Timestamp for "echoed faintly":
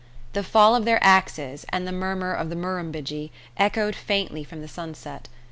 3.55-4.43